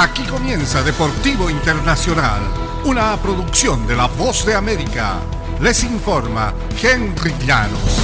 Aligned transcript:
Aquí 0.00 0.22
comienza 0.22 0.80
Deportivo 0.84 1.50
Internacional, 1.50 2.40
una 2.84 3.16
producción 3.16 3.84
de 3.84 3.96
La 3.96 4.06
Voz 4.06 4.46
de 4.46 4.54
América. 4.54 5.16
Les 5.60 5.82
informa 5.82 6.54
Henry 6.80 7.34
Llanos. 7.44 7.98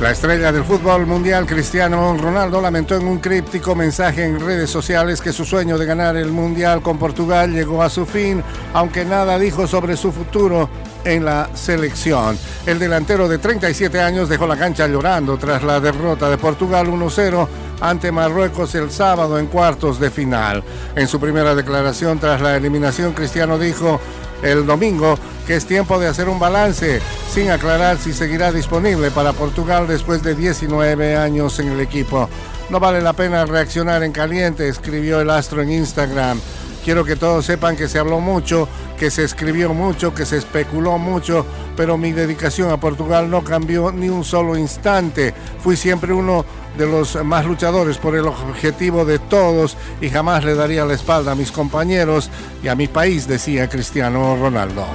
La 0.00 0.12
estrella 0.12 0.52
del 0.52 0.62
fútbol 0.62 1.06
mundial 1.06 1.46
Cristiano 1.46 2.16
Ronaldo 2.16 2.60
lamentó 2.60 2.94
en 2.94 3.08
un 3.08 3.18
críptico 3.18 3.74
mensaje 3.74 4.24
en 4.24 4.38
redes 4.38 4.70
sociales 4.70 5.20
que 5.20 5.32
su 5.32 5.44
sueño 5.44 5.78
de 5.78 5.86
ganar 5.86 6.16
el 6.16 6.30
mundial 6.30 6.80
con 6.80 6.96
Portugal 6.96 7.52
llegó 7.52 7.82
a 7.82 7.90
su 7.90 8.06
fin, 8.06 8.40
aunque 8.72 9.04
nada 9.04 9.36
dijo 9.36 9.66
sobre 9.66 9.96
su 9.96 10.12
futuro 10.12 10.70
en 11.04 11.24
la 11.24 11.48
selección. 11.54 12.38
El 12.66 12.78
delantero 12.78 13.28
de 13.28 13.38
37 13.38 14.00
años 14.00 14.28
dejó 14.28 14.46
la 14.46 14.56
cancha 14.56 14.86
llorando 14.86 15.36
tras 15.38 15.64
la 15.64 15.80
derrota 15.80 16.30
de 16.30 16.38
Portugal 16.38 16.86
1-0 16.86 17.48
ante 17.84 18.10
Marruecos 18.10 18.74
el 18.74 18.90
sábado 18.90 19.38
en 19.38 19.46
cuartos 19.46 20.00
de 20.00 20.10
final. 20.10 20.64
En 20.96 21.06
su 21.06 21.20
primera 21.20 21.54
declaración 21.54 22.18
tras 22.18 22.40
la 22.40 22.56
eliminación, 22.56 23.12
Cristiano 23.12 23.58
dijo 23.58 24.00
el 24.42 24.64
domingo 24.64 25.18
que 25.46 25.56
es 25.56 25.66
tiempo 25.66 25.98
de 25.98 26.08
hacer 26.08 26.30
un 26.30 26.38
balance, 26.38 27.02
sin 27.30 27.50
aclarar 27.50 27.98
si 27.98 28.14
seguirá 28.14 28.52
disponible 28.52 29.10
para 29.10 29.34
Portugal 29.34 29.86
después 29.86 30.22
de 30.22 30.34
19 30.34 31.14
años 31.14 31.58
en 31.58 31.72
el 31.72 31.80
equipo. 31.80 32.26
No 32.70 32.80
vale 32.80 33.02
la 33.02 33.12
pena 33.12 33.44
reaccionar 33.44 34.02
en 34.02 34.12
caliente, 34.12 34.66
escribió 34.66 35.20
el 35.20 35.28
astro 35.28 35.60
en 35.60 35.70
Instagram. 35.70 36.40
Quiero 36.82 37.04
que 37.04 37.16
todos 37.16 37.44
sepan 37.44 37.76
que 37.76 37.88
se 37.88 37.98
habló 37.98 38.20
mucho, 38.20 38.66
que 38.98 39.10
se 39.10 39.24
escribió 39.24 39.74
mucho, 39.74 40.14
que 40.14 40.26
se 40.26 40.36
especuló 40.36 40.98
mucho, 40.98 41.44
pero 41.76 41.98
mi 41.98 42.12
dedicación 42.12 42.70
a 42.70 42.78
Portugal 42.78 43.30
no 43.30 43.42
cambió 43.42 43.92
ni 43.92 44.08
un 44.08 44.24
solo 44.24 44.56
instante. 44.56 45.34
Fui 45.58 45.76
siempre 45.76 46.12
uno 46.12 46.44
de 46.78 46.86
los 46.86 47.22
más 47.24 47.44
luchadores 47.44 47.98
por 47.98 48.16
el 48.16 48.26
objetivo 48.26 49.04
de 49.04 49.18
todos 49.18 49.76
y 50.00 50.10
jamás 50.10 50.44
le 50.44 50.54
daría 50.54 50.84
la 50.84 50.94
espalda 50.94 51.32
a 51.32 51.36
mis 51.36 51.52
compañeros 51.52 52.30
y 52.62 52.68
a 52.68 52.74
mi 52.74 52.88
país, 52.88 53.28
decía 53.28 53.68
Cristiano 53.68 54.36
Ronaldo. 54.36 54.86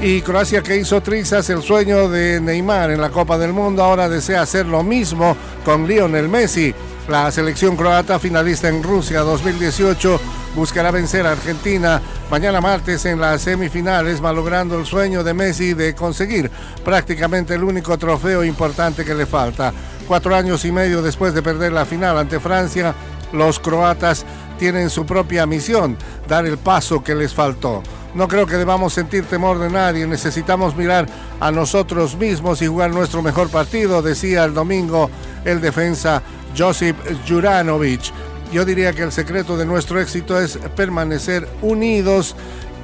Y 0.00 0.20
Croacia 0.22 0.62
que 0.62 0.76
hizo 0.76 1.02
trizas 1.02 1.50
el 1.50 1.60
sueño 1.60 2.08
de 2.08 2.40
Neymar 2.40 2.92
en 2.92 3.00
la 3.00 3.10
Copa 3.10 3.36
del 3.36 3.52
Mundo 3.52 3.82
ahora 3.82 4.08
desea 4.08 4.42
hacer 4.42 4.66
lo 4.66 4.84
mismo 4.84 5.36
con 5.64 5.88
Lionel 5.88 6.28
Messi. 6.28 6.72
La 7.08 7.30
selección 7.30 7.74
croata 7.74 8.18
finalista 8.18 8.68
en 8.68 8.82
Rusia 8.82 9.20
2018 9.20 10.20
buscará 10.54 10.90
vencer 10.90 11.26
a 11.26 11.32
Argentina 11.32 12.02
mañana 12.30 12.60
martes 12.60 13.06
en 13.06 13.18
las 13.18 13.40
semifinales, 13.40 14.20
malogrando 14.20 14.78
el 14.78 14.84
sueño 14.84 15.24
de 15.24 15.32
Messi 15.32 15.72
de 15.72 15.94
conseguir 15.94 16.50
prácticamente 16.84 17.54
el 17.54 17.64
único 17.64 17.96
trofeo 17.96 18.44
importante 18.44 19.06
que 19.06 19.14
le 19.14 19.24
falta. 19.24 19.72
Cuatro 20.06 20.36
años 20.36 20.66
y 20.66 20.70
medio 20.70 21.00
después 21.00 21.32
de 21.32 21.40
perder 21.40 21.72
la 21.72 21.86
final 21.86 22.18
ante 22.18 22.40
Francia, 22.40 22.94
los 23.32 23.58
croatas 23.58 24.26
tienen 24.58 24.90
su 24.90 25.06
propia 25.06 25.46
misión, 25.46 25.96
dar 26.28 26.44
el 26.44 26.58
paso 26.58 27.02
que 27.02 27.14
les 27.14 27.32
faltó. 27.32 27.82
No 28.14 28.28
creo 28.28 28.46
que 28.46 28.56
debamos 28.56 28.92
sentir 28.92 29.24
temor 29.24 29.58
de 29.58 29.70
nadie, 29.70 30.06
necesitamos 30.06 30.76
mirar 30.76 31.06
a 31.40 31.50
nosotros 31.50 32.16
mismos 32.16 32.60
y 32.60 32.66
jugar 32.66 32.90
nuestro 32.90 33.22
mejor 33.22 33.48
partido, 33.48 34.02
decía 34.02 34.44
el 34.44 34.52
domingo 34.52 35.10
el 35.44 35.60
defensa 35.60 36.22
Josip 36.58 36.96
Juranovic. 37.26 38.12
Yo 38.52 38.64
diría 38.64 38.92
que 38.92 39.02
el 39.02 39.12
secreto 39.12 39.56
de 39.56 39.66
nuestro 39.66 40.00
éxito 40.00 40.40
es 40.40 40.58
permanecer 40.74 41.48
unidos 41.62 42.34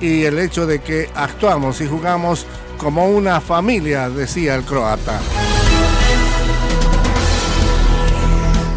y 0.01 0.25
el 0.25 0.39
hecho 0.39 0.67
de 0.67 0.81
que 0.81 1.11
actuamos 1.15 1.81
y 1.81 1.87
jugamos 1.87 2.47
como 2.79 3.09
una 3.09 3.41
familia, 3.41 4.09
decía 4.11 4.55
el 4.55 4.63
croata. 4.63 5.21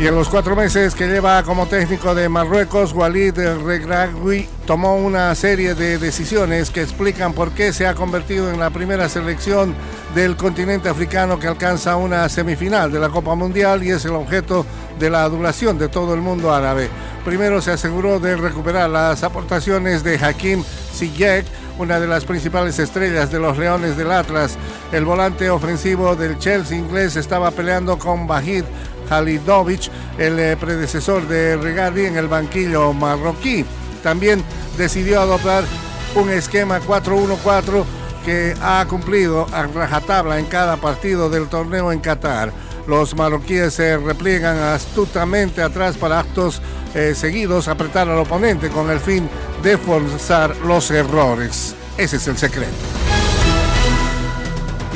En 0.07 0.15
los 0.15 0.29
cuatro 0.29 0.55
meses 0.55 0.95
que 0.95 1.05
lleva 1.05 1.43
como 1.43 1.67
técnico 1.67 2.15
de 2.15 2.29
Marruecos, 2.29 2.93
Walid 2.93 3.37
Regragui 3.65 4.47
tomó 4.65 4.95
una 4.95 5.35
serie 5.35 5.75
de 5.75 5.97
decisiones 5.97 6.69
que 6.69 6.81
explican 6.81 7.33
por 7.33 7.51
qué 7.51 7.73
se 7.73 7.85
ha 7.85 7.93
convertido 7.93 8.49
en 8.49 8.57
la 8.57 8.69
primera 8.69 9.09
selección 9.09 9.75
del 10.15 10.37
continente 10.37 10.87
africano 10.87 11.37
que 11.37 11.47
alcanza 11.47 11.97
una 11.97 12.29
semifinal 12.29 12.89
de 12.89 13.01
la 13.01 13.09
Copa 13.09 13.35
Mundial 13.35 13.83
y 13.83 13.89
es 13.89 14.05
el 14.05 14.13
objeto 14.13 14.65
de 14.97 15.09
la 15.09 15.25
adulación 15.25 15.77
de 15.77 15.89
todo 15.89 16.13
el 16.13 16.21
mundo 16.21 16.53
árabe. 16.53 16.89
Primero 17.25 17.61
se 17.61 17.71
aseguró 17.71 18.21
de 18.21 18.37
recuperar 18.37 18.89
las 18.89 19.25
aportaciones 19.25 20.05
de 20.05 20.17
Hakim 20.17 20.63
Ziyech, 20.93 21.45
una 21.79 21.99
de 21.99 22.07
las 22.07 22.23
principales 22.23 22.79
estrellas 22.79 23.29
de 23.29 23.39
los 23.39 23.57
Leones 23.57 23.97
del 23.97 24.13
Atlas. 24.13 24.57
El 24.93 25.03
volante 25.03 25.49
ofensivo 25.49 26.15
del 26.15 26.39
Chelsea 26.39 26.77
inglés 26.77 27.17
estaba 27.17 27.51
peleando 27.51 27.99
con 27.99 28.25
Bahid 28.25 28.63
Halidovic, 29.09 29.89
el 30.17 30.39
eh, 30.39 30.57
predecesor 30.57 31.27
de 31.27 31.57
Regardi 31.57 32.05
en 32.05 32.17
el 32.17 32.27
banquillo 32.27 32.93
marroquí. 32.93 33.65
También 34.03 34.43
decidió 34.77 35.21
adoptar 35.21 35.63
un 36.15 36.29
esquema 36.29 36.79
4-1-4 36.79 37.83
que 38.25 38.53
ha 38.61 38.85
cumplido 38.89 39.47
a 39.53 39.67
rajatabla 39.67 40.39
en 40.39 40.45
cada 40.45 40.77
partido 40.77 41.29
del 41.29 41.47
torneo 41.47 41.91
en 41.91 41.99
Qatar. 41.99 42.51
Los 42.87 43.15
marroquíes 43.15 43.73
se 43.73 43.97
repliegan 43.97 44.57
astutamente 44.57 45.61
atrás 45.61 45.97
para 45.97 46.19
actos 46.19 46.61
eh, 46.95 47.13
seguidos, 47.15 47.67
apretar 47.67 48.09
al 48.09 48.19
oponente 48.19 48.69
con 48.69 48.89
el 48.89 48.99
fin 48.99 49.29
de 49.61 49.77
forzar 49.77 50.55
los 50.57 50.91
errores. 50.91 51.75
Ese 51.97 52.17
es 52.17 52.27
el 52.27 52.37
secreto. 52.37 53.06